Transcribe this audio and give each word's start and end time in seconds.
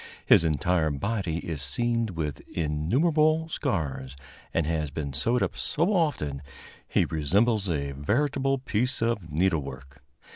His 0.25 0.43
entire 0.43 0.89
body 0.89 1.37
is 1.47 1.61
seamed 1.61 2.09
with 2.09 2.41
innumerable 2.49 3.47
scars, 3.49 4.15
and 4.51 4.65
has 4.65 4.89
been 4.89 5.13
sewed 5.13 5.43
up 5.43 5.55
so 5.55 5.93
often 5.93 6.37
that 6.37 6.43
he 6.87 7.05
resembles 7.05 7.69
a 7.69 7.91
veritable 7.91 8.57
piece 8.57 9.03
of 9.03 9.29
needlework. 9.31 10.01